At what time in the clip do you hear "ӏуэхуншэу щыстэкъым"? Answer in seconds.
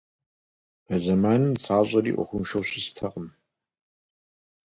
2.15-3.27